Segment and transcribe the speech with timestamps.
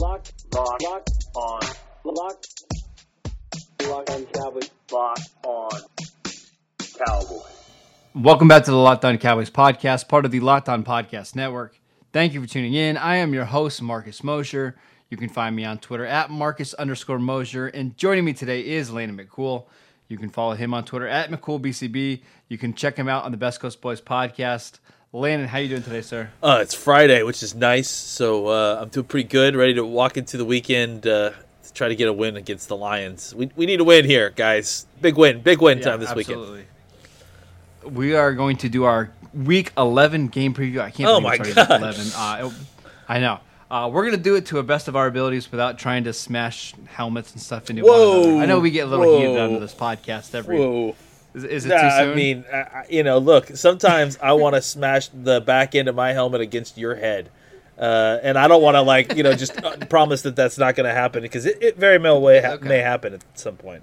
[0.00, 1.60] Locked, locked, locked on.
[2.04, 2.64] Locked.
[3.82, 4.70] Locked on Cowboys.
[4.92, 5.70] On
[7.04, 7.42] Cowboys.
[8.14, 11.80] Welcome back to the Locked On Cowboys podcast, part of the Locked On Podcast Network.
[12.12, 12.96] Thank you for tuning in.
[12.96, 14.76] I am your host, Marcus Mosher.
[15.10, 17.66] You can find me on Twitter at Marcus underscore Mosher.
[17.66, 19.64] And joining me today is Landon McCool.
[20.06, 22.22] You can follow him on Twitter at McCoolBCB.
[22.46, 24.78] You can check him out on the Best Coast Boys podcast.
[25.12, 26.28] Landon, how you doing today, sir?
[26.42, 27.88] Uh, it's Friday, which is nice.
[27.88, 29.56] So uh, I'm doing pretty good.
[29.56, 32.76] Ready to walk into the weekend uh, to try to get a win against the
[32.76, 33.34] Lions.
[33.34, 34.86] We, we need a win here, guys.
[35.00, 36.66] Big win, big win time this absolutely.
[37.82, 37.96] weekend.
[37.96, 40.80] We are going to do our Week 11 game preview.
[40.80, 41.08] I can't.
[41.08, 41.46] Oh believe my.
[41.46, 42.06] Week 11.
[42.14, 42.50] Uh,
[43.08, 43.40] I know.
[43.70, 46.74] Uh, we're gonna do it to a best of our abilities without trying to smash
[46.86, 48.22] helmets and stuff into one Whoa.
[48.22, 48.42] another.
[48.42, 49.44] I know we get a little heated Whoa.
[49.44, 50.58] under this podcast every.
[50.58, 50.96] Whoa.
[51.44, 52.12] Is, is it Nah, too soon?
[52.12, 55.94] I mean, I, you know, look, sometimes I want to smash the back end of
[55.94, 57.30] my helmet against your head.
[57.78, 60.74] Uh, and I don't want to, like, you know, just uh, promise that that's not
[60.74, 62.68] going to happen because it, it very well may, ha- Okay.
[62.68, 63.82] may happen at some point.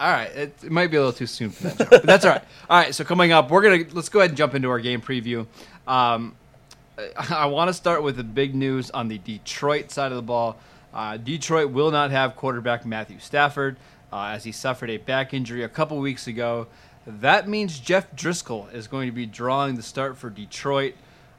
[0.00, 2.24] All right, it, it might be a little too soon for that, joke, but that's
[2.24, 2.42] all right.
[2.68, 5.00] All right, so coming up, we're gonna let's go ahead and jump into our game
[5.00, 5.46] preview.
[5.86, 6.34] Um,
[6.98, 10.22] I, I want to start with the big news on the Detroit side of the
[10.22, 10.56] ball.
[10.92, 13.76] Uh, Detroit will not have quarterback Matthew Stafford
[14.12, 16.66] uh, as he suffered a back injury a couple weeks ago.
[17.06, 20.94] That means Jeff Driskel is going to be drawing the start for Detroit.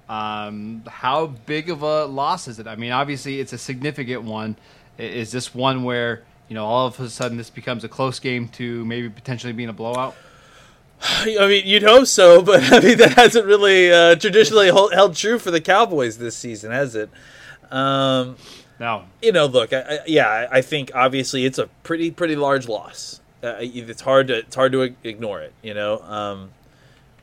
[0.10, 2.68] Um, how big of a loss is it?
[2.68, 4.58] I mean, obviously, it's a significant one.
[4.98, 8.50] Is this one where you know all of a sudden this becomes a close game
[8.50, 10.16] to maybe potentially being a blowout?
[11.02, 15.16] I mean, you'd hope so, but I mean, that hasn't really uh, traditionally hold, held
[15.16, 17.10] true for the Cowboys this season, has it?
[17.72, 18.36] Um,
[18.80, 19.04] No.
[19.22, 22.68] you know, look, I, I, yeah, I- I think obviously it's a pretty pretty large
[22.68, 23.22] loss.
[23.44, 25.54] Uh, it's hard to it's hard to ignore it.
[25.62, 26.52] You know, um,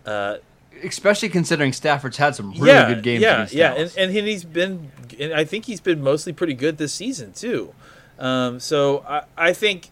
[0.06, 0.36] uh,
[0.84, 4.90] Especially considering Stafford's had some really yeah, good games yeah, yeah, and, and he's been,
[5.18, 7.74] and I think he's been mostly pretty good this season too.
[8.18, 9.90] Um, so I, I think,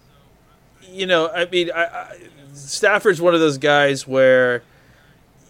[0.82, 2.16] you know, I mean, I, I,
[2.54, 4.62] Stafford's one of those guys where,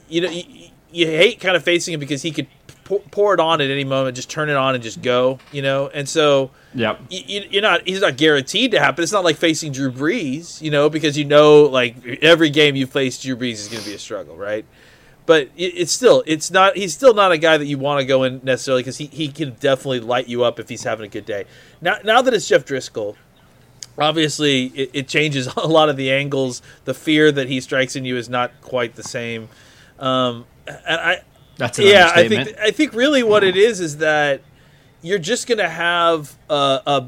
[0.09, 2.47] you know, you, you hate kind of facing him because he could
[2.89, 5.61] pour, pour it on at any moment, just turn it on and just go, you
[5.61, 9.03] know, and so yeah, you, you're not he's not guaranteed to happen.
[9.03, 12.87] It's not like facing Drew Brees, you know, because you know like every game you
[12.87, 14.65] face Drew Brees is going to be a struggle, right?
[15.27, 18.07] But it, it's still it's not he's still not a guy that you want to
[18.07, 21.11] go in necessarily because he, he can definitely light you up if he's having a
[21.11, 21.45] good day.
[21.83, 23.17] Now now that it's Jeff Driskel,
[23.99, 26.63] obviously it, it changes a lot of the angles.
[26.87, 29.51] The fear that he strikes in you is not quite the same.
[29.99, 31.23] Um, and I
[31.59, 34.41] That's yeah, I think I think really what it is is that
[35.03, 37.07] you're just gonna have a, a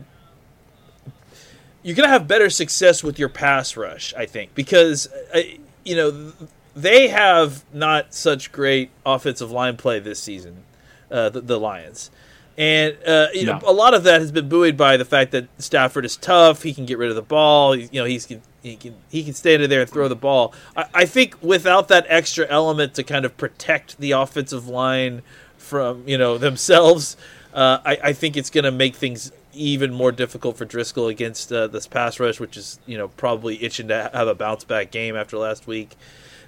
[1.83, 4.13] you're gonna have better success with your pass rush.
[4.15, 5.41] I think because uh,
[5.85, 6.33] you know
[6.75, 10.65] they have not such great offensive line play this season,
[11.11, 12.11] uh, the, the Lions.
[12.59, 15.49] And uh, you know, a lot of that has been buoyed by the fact that
[15.59, 16.63] Stafford is tough.
[16.63, 17.73] He can get rid of the ball.
[17.73, 18.27] He, you know, he's
[18.63, 20.53] he can he can stand in there and throw the ball.
[20.77, 25.23] I, I think without that extra element to kind of protect the offensive line
[25.57, 27.17] from you know themselves,
[27.55, 31.53] uh, I, I think it's going to make things even more difficult for Driskel against
[31.53, 34.91] uh, this pass rush, which is you know probably itching to have a bounce back
[34.91, 35.97] game after last week.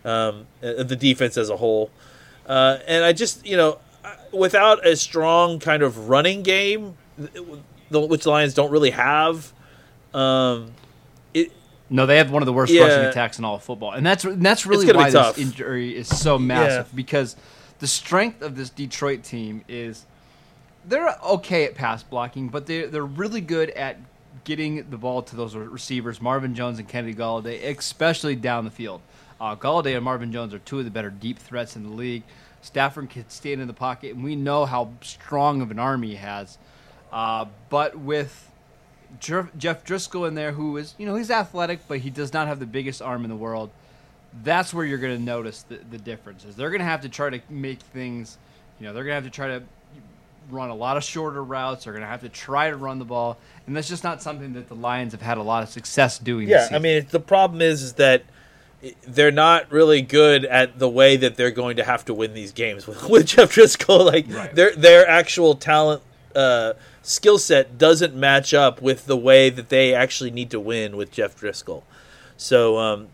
[0.05, 1.91] Um, uh, the defense as a whole,
[2.47, 3.79] uh, and I just you know
[4.33, 9.53] without a strong kind of running game, which the Lions don't really have.
[10.15, 10.73] Um,
[11.35, 11.53] it,
[11.91, 12.85] No, they have one of the worst Yeah.
[12.85, 16.09] rushing attacks in all of football, and that's and that's really why this injury is
[16.09, 17.37] so massive because
[17.79, 20.07] the strength of this Detroit team is
[20.87, 23.99] they're okay at pass blocking, but they they're really good at
[24.45, 29.01] getting the ball to those receivers, Marvin Jones and Kennedy Golladay, especially down the field.
[29.41, 32.23] Uh, Golladay and Marvin Jones are two of the better deep threats in the league.
[32.63, 36.15] Stafford can stand in the pocket, and we know how strong of an army he
[36.17, 36.59] has.
[37.13, 38.51] Uh, but with
[39.21, 42.61] Jeff Driskel in there, who is, you know, he's athletic, but he does not have
[42.61, 43.71] the biggest arm in the world.
[44.43, 46.57] That's where you're going to notice the, the differences.
[46.57, 48.39] They're going to have to try to make things,
[48.81, 49.63] you know, they're going to have to try to
[50.51, 51.85] run a lot of shorter routes.
[51.85, 54.55] They're going to have to try to run the ball, and that's just not something
[54.55, 56.49] that the Lions have had a lot of success doing.
[56.49, 58.23] this Yeah, I mean the problem is is that
[59.07, 62.53] they're not really good at the way that they're going to have to win these
[62.53, 64.05] games with, with Jeff Driskel.
[64.05, 66.03] Like their their actual talent
[66.35, 70.97] uh, skill set doesn't match up with the way that they actually need to win
[70.97, 71.83] with Jeff Driskel.
[72.37, 73.09] So um,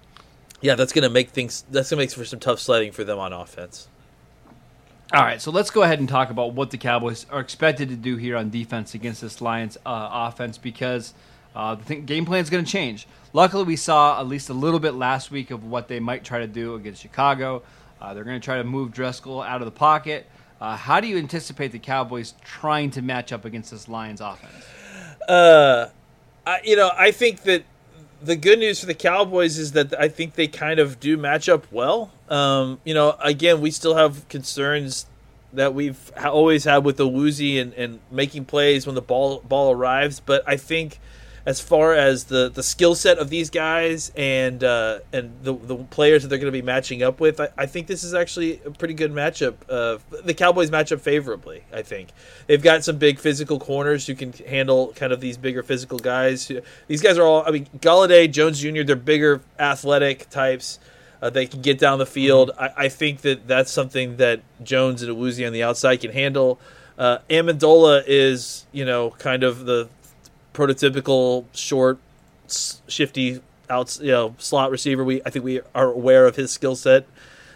[0.60, 3.32] yeah, that's gonna make things that's gonna make for some tough sledding for them on
[3.32, 3.88] offense.
[5.12, 7.96] All right, so let's go ahead and talk about what the Cowboys are expected to
[7.96, 11.14] do here on defense against this Lions uh, offense because
[11.54, 13.06] uh, the game plan is going to change.
[13.32, 16.38] Luckily, we saw at least a little bit last week of what they might try
[16.38, 17.62] to do against Chicago.
[18.00, 20.26] Uh, they're going to try to move Driskel out of the pocket.
[20.60, 24.66] Uh, how do you anticipate the Cowboys trying to match up against this Lions offense?
[25.28, 25.88] Uh,
[26.46, 27.64] I, you know, I think that
[28.22, 31.48] the good news for the Cowboys is that I think they kind of do match
[31.48, 32.10] up well.
[32.28, 35.06] Um, you know, again, we still have concerns
[35.52, 40.20] that we've always had with Awuzie and, and making plays when the ball ball arrives,
[40.20, 40.98] but I think
[41.48, 45.76] as far as the, the skill set of these guys and uh, and the, the
[45.76, 48.60] players that they're going to be matching up with, I, I think this is actually
[48.66, 49.54] a pretty good matchup.
[49.66, 51.64] Uh, the Cowboys match up favorably.
[51.72, 52.10] I think
[52.48, 56.52] they've got some big physical corners who can handle kind of these bigger physical guys.
[56.86, 57.42] These guys are all.
[57.46, 58.82] I mean, Golladay, Jones Jr.
[58.82, 60.78] They're bigger, athletic types.
[61.22, 62.50] Uh, they can get down the field.
[62.58, 66.60] I, I think that that's something that Jones and Awuzie on the outside can handle.
[66.98, 69.88] Uh, Amendola is, you know, kind of the
[70.58, 71.98] prototypical short,
[72.88, 73.40] shifty
[73.70, 75.04] outs, you know, slot receiver.
[75.04, 77.06] We I think we are aware of his skill set.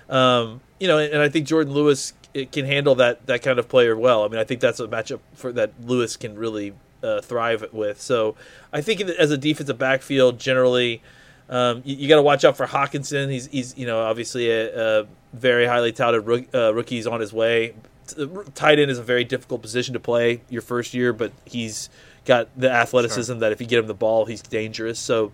[0.09, 2.13] Um, you know, and, and I think Jourdan Lewis
[2.53, 4.25] can handle that that kind of player well.
[4.25, 8.01] I mean, I think that's a matchup for that Lewis can really uh, thrive with.
[8.01, 8.37] So
[8.73, 11.03] I think as a defensive backfield, generally.
[11.51, 13.31] Um, you, you got to watch out for Hockenson.
[13.31, 17.31] He's, he's you know obviously a, a very highly touted rook, uh, rookie's on his
[17.31, 17.75] way.
[18.55, 21.91] Tight end is a very difficult position to play your first year, but he's
[22.25, 24.99] got the athleticism that if you get him the ball, he's dangerous.
[24.99, 25.33] So,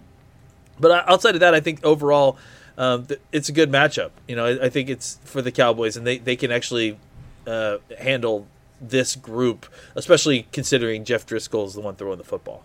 [0.79, 2.39] but outside of that, I think overall
[2.77, 4.11] um, th- it's a good matchup.
[4.27, 6.99] You know, I, I think it's for the Cowboys, and they, they can actually
[7.47, 8.47] uh, handle
[8.81, 12.65] this group, especially considering Jeff Driskel is the one throwing the football.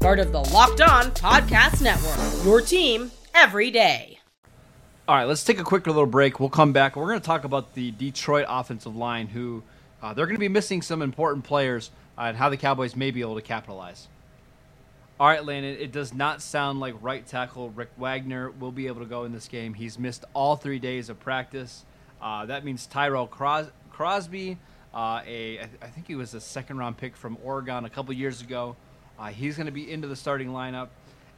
[0.00, 2.44] part of the Locked On Podcast Network.
[2.44, 4.18] Your team every day.
[5.06, 6.40] All right, let's take a quick little break.
[6.40, 6.96] We'll come back.
[6.96, 9.62] We're going to talk about the Detroit offensive line, who
[10.02, 13.10] uh, they're going to be missing some important players, uh, and how the Cowboys may
[13.10, 14.08] be able to capitalize.
[15.18, 19.00] All right, Landon, it does not sound like right tackle Rick Wagner will be able
[19.02, 19.74] to go in this game.
[19.74, 21.84] He's missed all three days of practice.
[22.22, 24.56] Uh, that means Tyrell Cros- Crosby,
[24.94, 28.14] uh, a I I think he was a second round pick from Oregon a couple
[28.14, 28.76] years ago.
[29.20, 30.88] Uh, he's going to be into the starting lineup.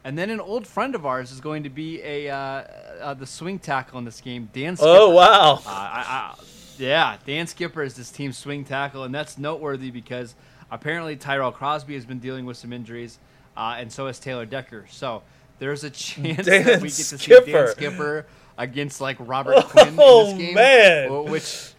[0.05, 2.35] And then an old friend of ours is going to be a uh,
[3.01, 4.75] uh, the swing tackle in this game, Dan.
[4.75, 4.89] Skipper.
[4.91, 5.55] Oh wow!
[5.55, 6.35] Uh, I, I,
[6.77, 10.35] yeah, Dan Skipper is this team's swing tackle, and that's noteworthy because
[10.71, 13.17] apparently Tyrell Crosby has been dealing with some injuries,
[13.55, 14.85] uh, and so has Taylor Decker.
[14.89, 15.23] So
[15.59, 18.25] there's a chance Dan that we get to see Dan Skipper
[18.57, 20.55] against like Robert Quinn Oh, in this game.
[20.55, 21.31] man.
[21.31, 21.71] which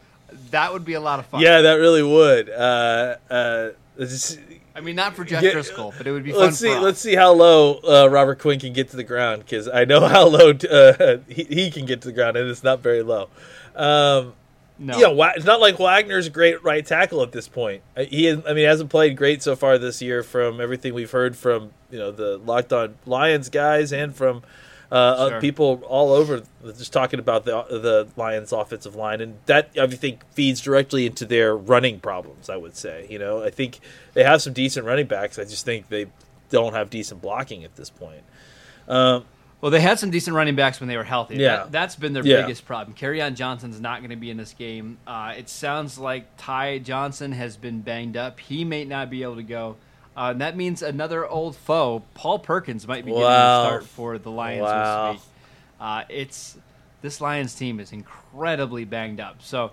[0.50, 1.42] that would be a lot of fun.
[1.42, 2.48] Yeah, that really would.
[4.74, 6.40] I mean not for Jeff Get- Driskel, but it would be fun.
[6.40, 6.74] let's see.
[6.76, 10.00] Let's see how low uh, Robert Quinn can get to the ground because I know
[10.08, 13.28] how low uh, he, he can get to the ground, and it's not very low.
[13.76, 14.34] Um,
[14.76, 14.98] No.
[14.98, 17.82] Yeah, Wa- it's not like Wagner's a great right tackle at this point.
[17.96, 20.24] Uh, He, I mean, hasn't played great so far this year.
[20.24, 24.42] From everything we've heard from you know the Locked On Lions guys and from
[24.96, 25.40] uh, Sure.
[25.40, 30.20] people all over, just talking about the the Lions' offensive line, and that I think
[30.32, 32.48] feeds directly into their running problems.
[32.48, 33.80] I would say, you know, I think
[34.14, 35.38] they have some decent running backs.
[35.38, 36.06] I just think they
[36.50, 38.22] don't have decent blocking at this point.
[38.88, 39.24] Um,
[39.60, 41.36] Well, they had some decent running backs when they were healthy.
[41.36, 41.56] Yeah.
[41.56, 42.42] That, that's been their Yeah.
[42.42, 42.94] biggest problem.
[43.22, 44.98] on Johnson's not going to be in this game.
[45.06, 48.38] Uh, it sounds like Ty Johnson has been banged up.
[48.40, 49.76] He may not be able to go.
[50.16, 53.62] Uh, and that means another old foe, Paul Perkins, might be getting Wow.
[53.62, 55.12] the start for the Lions Wow.
[55.12, 55.28] this week.
[55.80, 56.56] Uh, it's
[57.02, 59.36] this Lions team is incredibly banged up.
[59.40, 59.72] So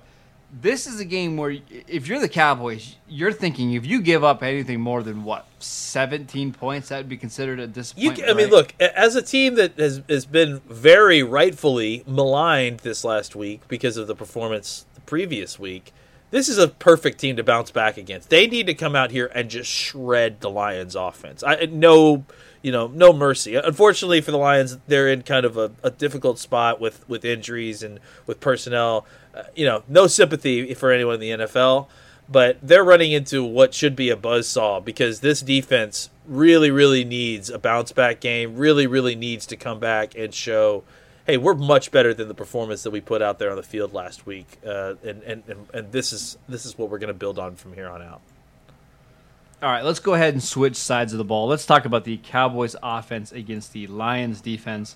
[0.61, 1.55] this is a game where
[1.87, 6.51] if you're the Cowboys, you're thinking if you give up anything more than what 17
[6.53, 8.17] points, that would be considered a You, disappointment.
[8.19, 8.51] ca- I mean, right?
[8.51, 13.95] look, as a team that has has been very rightfully maligned this last week because
[13.95, 15.93] of the performance the previous week,
[16.31, 18.29] this is a perfect team to bounce back against.
[18.29, 21.43] They need to come out here and just shred the Lions' offense.
[21.43, 22.25] I no,
[22.61, 23.55] you know, no mercy.
[23.55, 27.83] Unfortunately for the Lions, they're in kind of a, a difficult spot with with injuries
[27.83, 29.05] and with personnel.
[29.35, 31.87] Uh, you know, no sympathy for anyone in the NFL
[32.31, 37.49] but they're running into what should be a buzzsaw because this defense really, really needs
[37.49, 38.55] a bounce back game.
[38.55, 40.83] Really, really needs to come back and show,
[41.25, 43.93] hey, we're much better than the performance that we put out there on the field
[43.93, 44.59] last week.
[44.65, 47.55] Uh, and, and, and and this is this is what we're going to build on
[47.55, 48.21] from here on out.
[49.61, 51.47] All right, let's go ahead and switch sides of the ball.
[51.47, 54.95] Let's talk about the Cowboys offense against the Lions defense.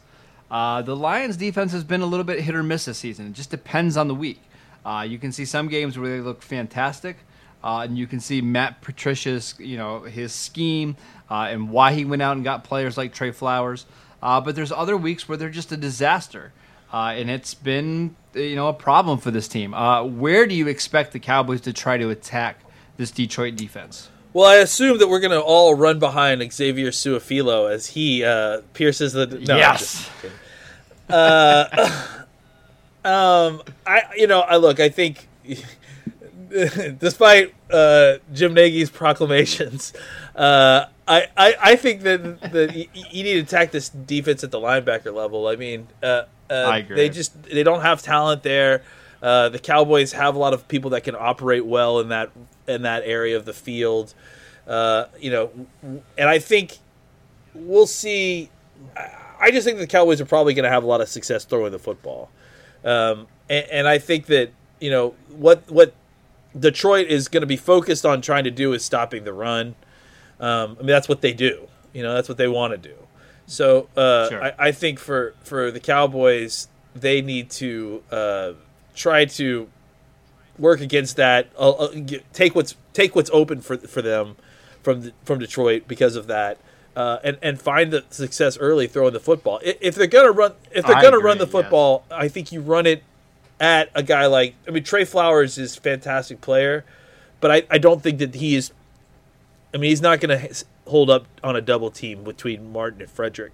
[0.50, 3.28] Uh, the Lions defense has been a little bit hit or miss this season.
[3.28, 4.42] It just depends on the week.
[4.84, 7.18] Uh, you can see some games where they look fantastic,
[7.64, 10.96] uh, and you can see Matt Patricia's, you know, his scheme
[11.30, 13.86] uh, and why he went out and got players like Trey Flowers.
[14.26, 16.52] Uh, but there's other weeks where they're just a disaster,
[16.92, 19.72] uh, and it's been, you know, a problem for this team.
[19.76, 22.62] Uh, where do you expect the Cowboys to try to attack
[22.98, 24.10] this Detroit defense?
[24.34, 28.62] Well, I assume that we're going to all run behind Xavier Su'a-Filo as he uh,
[28.74, 29.28] pierces the.
[29.28, 30.38] No, just kidding.
[33.06, 35.28] Um, I you know I look I think
[36.50, 39.94] despite uh, Jim Nagy's proclamations,
[40.36, 44.60] uh, I, I I think that y- you need to attack this defense at the
[44.60, 45.48] linebacker level.
[45.48, 48.82] I mean, uh, uh, I they just they don't have talent there.
[49.22, 52.32] Uh, the Cowboys have a lot of people that can operate well in that
[52.68, 54.14] in that area of the field.
[54.68, 55.52] Uh, you know,
[56.18, 56.80] and I think
[57.54, 58.50] we'll see.
[58.98, 61.44] I- I just think the Cowboys are probably going to have a lot of success
[61.44, 62.30] throwing the football.
[62.86, 65.94] Um, and, and I think that you know what what
[66.58, 69.76] Detroit is going to be focused on trying to do is stopping the run.
[70.40, 71.68] Um, I mean that's what they do.
[71.94, 72.96] You know that's what they want to do.
[73.48, 74.44] So uh, Sure.
[74.44, 78.54] I, I think for for the Cowboys, they need to uh,
[78.96, 79.70] try to
[80.58, 81.50] work against that.
[81.58, 82.02] Uh, uh,
[82.34, 84.36] take what's take what's open for for them
[84.84, 86.58] from the, from Detroit because of that.
[86.96, 89.60] Uh, and and find the success early throwing the football.
[89.64, 91.52] If they're gonna run, if they're I gonna agree, run the yes.
[91.52, 93.04] football, I think you run it
[93.60, 96.86] at a guy like I mean Trey Flowers is a fantastic player,
[97.42, 98.72] but I, I don't think that he is.
[99.76, 103.10] I mean he's not going to hold up on a double team between Martin and
[103.10, 103.52] Frederick.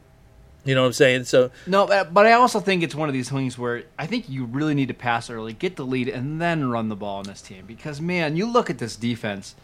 [0.64, 1.24] You know what I'm saying?
[1.24, 4.30] So No, but but I also think it's one of these things where I think
[4.30, 7.24] you really need to pass early, get the lead, and then run the ball on
[7.24, 7.66] this team.
[7.66, 9.56] Because man, you look at this defense,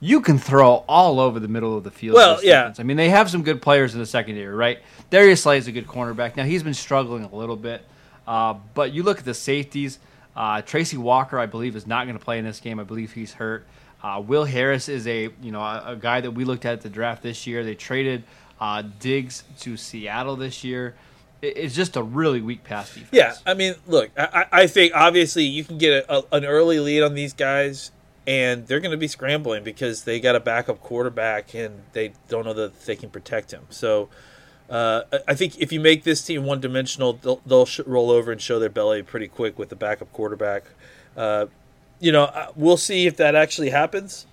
[0.00, 2.16] you can throw all over the middle of the field.
[2.16, 2.64] Well, yeah.
[2.64, 2.80] defense.
[2.80, 4.80] I mean, they have some good players in the secondary, right?
[5.08, 6.36] Darius Slay is a good cornerback.
[6.36, 7.82] Now he's been struggling a little bit,
[8.28, 9.98] uh, but you look at the safeties.
[10.36, 12.78] Uh, Tracy Walker, I believe, is not going to play in this game.
[12.78, 13.66] I believe he's hurt.
[14.04, 16.90] Uh, Will Harris is a you know a, a guy that we looked at the
[16.90, 17.64] draft this year.
[17.64, 18.22] They traded
[18.60, 20.94] uh, Diggs to Seattle this year.
[21.40, 23.08] It- it's just a really weak pass defense.
[23.12, 26.80] Yeah, I mean, look, I, I think obviously you can get a, a, an early
[26.80, 27.92] lead on these guys,
[28.26, 32.44] and they're going to be scrambling because they got a backup quarterback and they don't
[32.44, 33.62] know that they can protect him.
[33.70, 34.08] So
[34.70, 38.10] uh, I- I think if you make this team one dimensional, they'll, they'll sh- roll
[38.10, 40.64] over and show their belly pretty quick with the backup quarterback.
[41.16, 41.46] Uh,
[42.00, 44.26] you know, we'll see if that actually happens.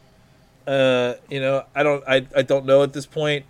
[0.68, 3.46] Uh, you know, I don't, I, I don't know at this point.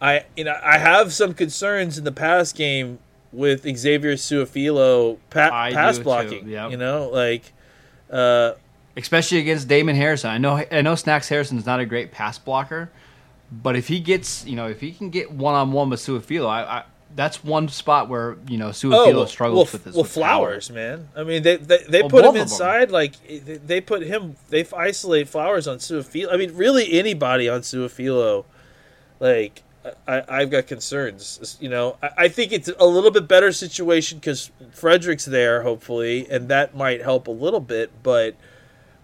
[0.00, 2.98] I, you know, I have some concerns in the pass game
[3.32, 6.48] with Xavier Su'a-Filo pa- pass blocking.
[6.48, 6.70] yep.
[6.70, 7.52] You know, like,
[8.10, 8.52] uh,
[8.96, 10.30] especially against Damon Harrison.
[10.30, 12.90] I know I know Snacks Harrison is not a great pass blocker,
[13.50, 16.46] but if he gets you know if he can get one on one with Su'a-Filo,
[16.46, 16.84] I, I
[17.16, 19.94] that's one spot where you know Su'a-Filo well, struggles well, with this.
[19.94, 21.08] well with Flowers, man.
[21.16, 22.90] I mean, they they, they Well, put him inside.
[22.90, 24.36] Like they- they put him.
[24.50, 26.32] They isolate Flowers on Su'a-Filo.
[26.32, 28.44] I mean, really anybody on Su'a-Filo.
[29.18, 29.62] Like
[30.06, 31.56] I, I've got concerns.
[31.60, 36.26] You know, I, I think it's a little bit better situation because Frederick's there, hopefully,
[36.30, 37.90] and that might help a little bit.
[38.02, 38.36] But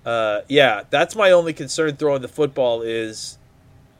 [0.04, 3.38] uh, yeah, that's my only concern throwing the football is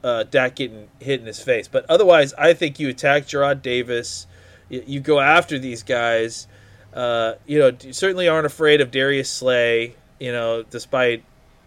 [0.03, 1.67] uh, Dak getting hit in his face.
[1.67, 4.27] But otherwise, I think you attack Jarrad Davis.
[4.69, 6.47] You, you go after these guys.
[6.93, 9.95] Uh, you know, you certainly aren't afraid of Darius Slay.
[10.19, 11.23] You know, despite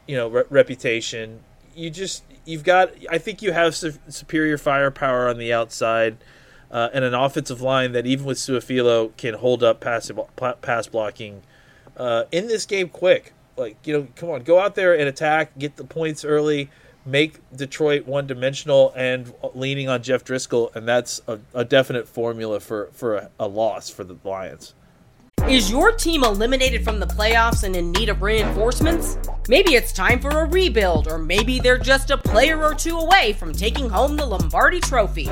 [0.06, 1.40] you know re- reputation,
[1.74, 2.92] you just you've got.
[3.10, 6.18] I think you have su- superior firepower on the outside.
[6.68, 10.10] Uh, and an offensive line that even with Su'a-Filo can hold up pass,
[10.62, 11.42] pass blocking
[11.96, 13.32] uh, in this game quick.
[13.56, 16.68] Like you know, come on, go out there and attack, get the points early,
[17.06, 22.60] make Detroit one dimensional and leaning on Jeff Driskel, and that's a, a definite formula
[22.60, 24.74] for for a, a loss for the Lions.
[25.48, 29.16] Is your team eliminated from the playoffs and in need of reinforcements?
[29.48, 33.32] Maybe it's time for a rebuild, or maybe they're just a player or two away
[33.32, 35.30] from taking home the Lombardi Trophy.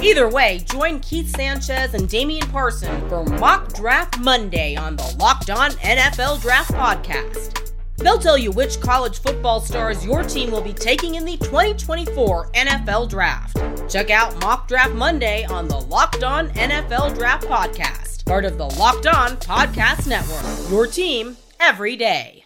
[0.00, 5.50] Either way, join Keith Sanchez and Damian Parson for Mock Draft Monday on the Locked
[5.50, 7.75] On NFL Draft Podcast.
[7.98, 12.50] They'll tell you which college football stars your team will be taking in the 2024
[12.52, 13.56] NFL Draft.
[13.90, 18.66] Check out Mock Draft Monday on the Locked On NFL Draft Podcast, part of the
[18.66, 20.70] Locked On Podcast Network.
[20.70, 22.44] Your team every day.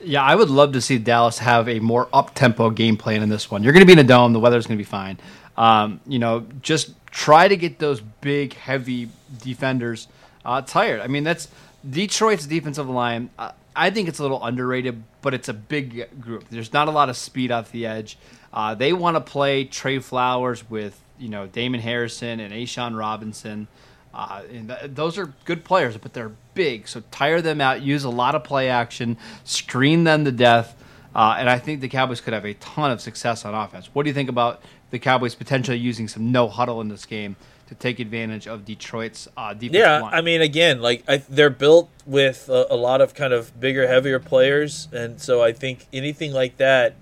[0.00, 3.28] Yeah, I would love to see Dallas have a more up tempo game plan in
[3.28, 3.62] this one.
[3.62, 5.18] You're going to be in a dome, the weather's going to be fine.
[5.56, 9.08] Um, you know, just try to get those big, heavy
[9.40, 10.08] defenders
[10.44, 11.00] uh, tired.
[11.00, 11.48] I mean, that's
[11.88, 13.30] Detroit's defensive line.
[13.38, 16.48] Uh, I think it's a little underrated, but it's a big group.
[16.48, 18.18] There's not a lot of speed off the edge.
[18.52, 23.68] Uh, they want to play Trey Flowers with you know Damon Harrison and A'Shawn Robinson.
[24.12, 26.86] Uh, and th- those are good players, but they're big.
[26.86, 27.82] So tire them out.
[27.82, 29.16] Use a lot of play action.
[29.42, 30.76] Screen them to death.
[31.14, 33.90] Uh, and I think the Cowboys could have a ton of success on offense.
[33.92, 37.34] What do you think about the Cowboys potentially using some no huddle in this game
[37.68, 39.74] to take advantage of Detroit's uh, defense?
[39.74, 40.14] Yeah, line?
[40.14, 43.86] I mean, again, like I, they're built with a, a lot of kind of bigger,
[43.86, 46.94] heavier players, and so I think anything like that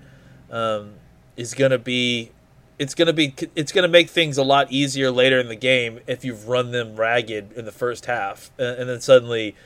[0.50, 0.95] um,
[1.37, 2.31] is going to be,
[2.78, 5.57] it's going to be, it's going to make things a lot easier later in the
[5.57, 9.57] game if you've run them ragged in the first half, and, and then suddenly,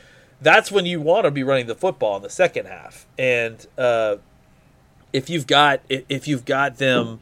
[0.40, 4.16] that's when you want to be running the football in the second half, and uh,
[5.12, 7.20] if you've got if you've got them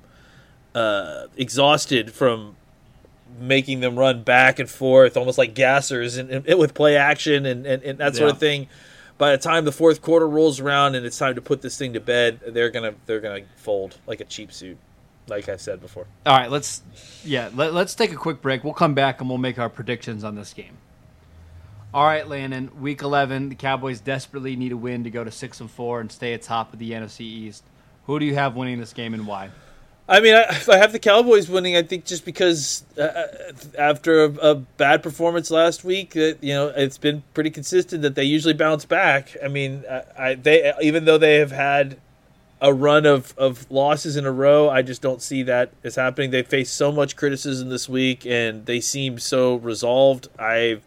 [0.75, 2.57] uh, exhausted from
[3.38, 7.67] making them run back and forth, almost like gassers, and, and with play action and,
[7.67, 8.69] and, and that sort of thing.
[9.17, 11.93] By the time the fourth quarter rolls around and it's time to put this thing
[11.93, 14.76] to bed, they're gonna they're gonna fold like a cheap suit,
[15.29, 16.07] like I said before.
[16.26, 16.83] All right, let's
[17.25, 18.64] yeah, let, let's take a quick break.
[18.64, 20.79] We'll come back and we'll make our predictions on this game.
[21.93, 22.73] All right, Landon.
[22.81, 26.11] Week eleven, the Cowboys desperately need a win to go to six and four and
[26.11, 27.62] stay atop of the NFC East.
[28.07, 29.51] Who do you have winning this game and why?
[30.09, 33.27] I mean, I, I have the Cowboys winning, I think just because uh,
[33.79, 38.14] after a, a bad performance last week, that you know it's been pretty consistent that
[38.14, 39.37] they usually bounce back.
[39.43, 41.97] I mean, I, I they even though they have had
[42.61, 46.31] a run of, of losses in a row, I just don't see that as happening.
[46.31, 50.29] They faced so much criticism this week, and they seem so resolved.
[50.38, 50.81] I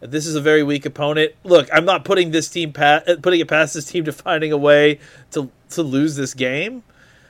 [0.00, 1.32] this is a very weak opponent.
[1.42, 4.58] Look, I'm not putting this team pa- putting it past this team to finding a
[4.58, 5.00] way
[5.30, 6.82] to to lose this game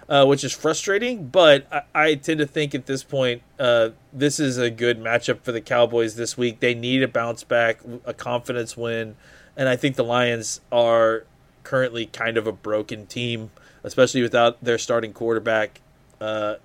[0.08, 1.26] uh, which is frustrating.
[1.28, 5.42] But I, I tend to think at this point, uh, this is a good matchup
[5.42, 6.60] for the Cowboys this week.
[6.60, 9.16] They need a bounce back, a confidence win,
[9.56, 11.24] and I think the Lions are
[11.62, 13.50] currently kind of a broken team,
[13.82, 15.80] especially without their starting quarterback.
[16.20, 16.56] Uh,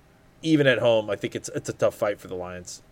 [0.42, 2.82] even at home, I think it's it's a tough fight for the Lions.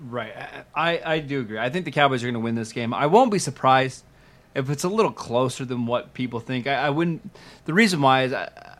[0.00, 0.32] Right,
[0.76, 1.58] I, I do agree.
[1.58, 2.94] I think the Cowboys are going to win this game.
[2.94, 4.04] I won't be surprised
[4.54, 6.68] if it's a little closer than what people think.
[6.68, 7.28] I, I wouldn't.
[7.64, 8.34] The reason why is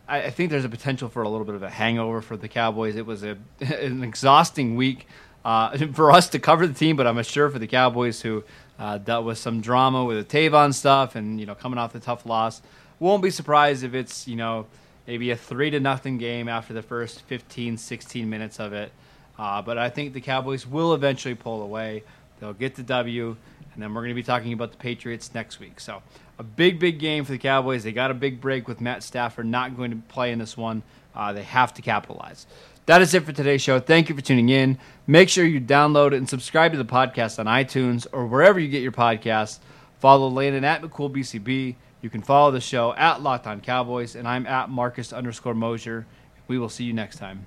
[0.09, 2.49] I, I think there's a potential for a little bit of a hangover for the
[2.49, 2.97] Cowboys.
[2.97, 5.07] It was a an exhausting week
[5.45, 8.43] uh, for us to cover the team, but I'm sure for the Cowboys who
[8.79, 12.01] uh, dealt with some drama with the Tavon stuff and you know coming off the
[12.01, 12.63] tough loss.
[12.99, 14.67] Won't be surprised if it's you know
[15.07, 18.93] maybe a three to nothing game after the first 15, 16 minutes of it.
[19.39, 22.03] Uh, but I think the Cowboys will eventually pull away.
[22.41, 23.37] They'll get the W,
[23.79, 25.79] and then we're going to be talking about the Patriots next week.
[25.79, 26.03] So
[26.37, 27.85] a big, big game for the Cowboys.
[27.85, 30.83] They got a big break with Matt Stafford not going to play in this one.
[31.15, 32.49] Uh, they have to capitalize.
[32.87, 33.79] That is it for today's show.
[33.79, 34.79] Thank you for tuning in.
[35.07, 38.83] Make sure you download and subscribe to the podcast on iTunes or wherever you get
[38.83, 39.61] your podcasts.
[40.01, 41.77] Follow Landon at McCoolBCB.
[42.03, 46.05] You can follow the show at Locked On Cowboys, and I'm at Marcus underscore Mosher.
[46.49, 47.47] We will see you next time.